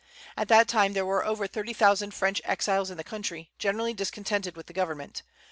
At 0.35 0.47
that 0.47 0.67
time 0.67 0.93
there 0.93 1.05
were 1.05 1.23
over 1.23 1.45
thirty 1.45 1.73
thousand 1.73 2.15
French 2.15 2.41
exiles 2.43 2.89
in 2.89 2.97
the 2.97 3.03
country, 3.03 3.51
generally 3.59 3.93
discontented 3.93 4.55
with 4.55 4.65
the 4.65 4.73
government. 4.73 5.21